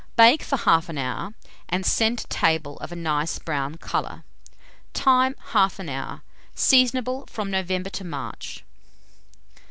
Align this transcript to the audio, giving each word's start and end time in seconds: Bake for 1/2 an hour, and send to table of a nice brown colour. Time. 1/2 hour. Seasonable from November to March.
Bake 0.15 0.41
for 0.41 0.57
1/2 0.57 0.89
an 0.89 0.97
hour, 0.97 1.35
and 1.69 1.85
send 1.85 2.17
to 2.17 2.25
table 2.27 2.77
of 2.79 2.91
a 2.91 2.95
nice 2.95 3.37
brown 3.37 3.75
colour. 3.77 4.23
Time. 4.95 5.35
1/2 5.51 5.87
hour. 5.91 6.23
Seasonable 6.55 7.27
from 7.27 7.51
November 7.51 7.91
to 7.91 8.03
March. 8.03 8.63